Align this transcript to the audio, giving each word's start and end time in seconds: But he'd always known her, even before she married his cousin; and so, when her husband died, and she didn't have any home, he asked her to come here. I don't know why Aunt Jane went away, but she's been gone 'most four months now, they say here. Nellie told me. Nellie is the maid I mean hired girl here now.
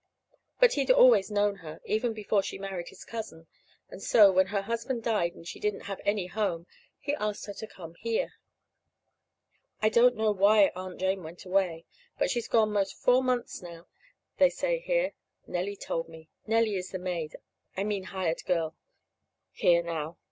But 0.59 0.73
he'd 0.73 0.89
always 0.89 1.29
known 1.29 1.57
her, 1.57 1.79
even 1.85 2.11
before 2.13 2.41
she 2.41 2.57
married 2.57 2.87
his 2.89 3.05
cousin; 3.05 3.45
and 3.91 4.01
so, 4.01 4.31
when 4.31 4.47
her 4.47 4.63
husband 4.63 5.03
died, 5.03 5.35
and 5.35 5.47
she 5.47 5.59
didn't 5.59 5.81
have 5.81 6.01
any 6.03 6.25
home, 6.25 6.65
he 6.97 7.13
asked 7.13 7.45
her 7.45 7.53
to 7.53 7.67
come 7.67 7.93
here. 7.99 8.33
I 9.79 9.89
don't 9.89 10.15
know 10.15 10.31
why 10.31 10.71
Aunt 10.75 10.99
Jane 10.99 11.21
went 11.21 11.45
away, 11.45 11.85
but 12.17 12.31
she's 12.31 12.47
been 12.47 12.59
gone 12.61 12.71
'most 12.73 12.97
four 12.97 13.21
months 13.23 13.61
now, 13.61 13.85
they 14.39 14.49
say 14.49 14.79
here. 14.79 15.13
Nellie 15.45 15.75
told 15.75 16.09
me. 16.09 16.29
Nellie 16.47 16.77
is 16.77 16.89
the 16.89 16.97
maid 16.97 17.35
I 17.77 17.83
mean 17.83 18.05
hired 18.05 18.43
girl 18.45 18.75
here 19.51 19.83
now. 19.83 20.17